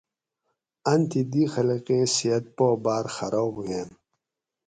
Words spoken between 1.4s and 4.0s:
خلقیں صحت پا باۤر خراب ہوئیں